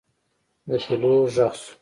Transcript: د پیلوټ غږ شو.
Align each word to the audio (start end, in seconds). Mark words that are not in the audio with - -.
د 0.67 0.69
پیلوټ 0.83 1.23
غږ 1.35 1.53
شو. 1.63 1.71